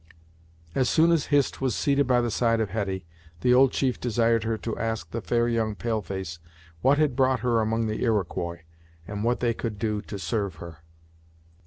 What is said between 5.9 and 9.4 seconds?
face" what had brought her among the Iroquois, and